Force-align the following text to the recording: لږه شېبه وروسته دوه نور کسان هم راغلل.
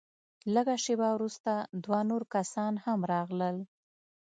لږه 0.53 0.75
شېبه 0.83 1.07
وروسته 1.13 1.51
دوه 1.83 1.99
نور 2.09 2.23
کسان 2.35 2.73
هم 2.85 2.99
راغلل. 3.11 3.57